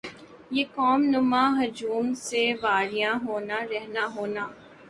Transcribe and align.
یِہ 0.55 0.63
قوم 0.75 1.01
نما 1.13 1.43
ہجوم 1.59 2.05
سے 2.27 2.43
واریاں 2.61 3.15
ہونا 3.25 3.57
رہنا 3.71 4.03
ہونا 4.15 4.43